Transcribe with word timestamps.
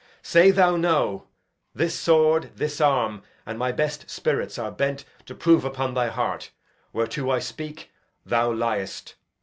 Say 0.23 0.49
thou 0.49 0.77
'no,' 0.77 1.27
This 1.75 1.93
sword, 1.93 2.49
this 2.55 2.81
arm, 2.81 3.21
and 3.45 3.59
my 3.59 3.71
best 3.71 4.09
spirits 4.09 4.57
are 4.57 4.71
bent 4.71 5.05
To 5.27 5.35
prove 5.35 5.63
upon 5.63 5.93
thy 5.93 6.07
heart, 6.07 6.49
whereto 6.91 7.29
I 7.29 7.37
speak, 7.37 7.91
Thou 8.25 8.51
liest. 8.51 9.13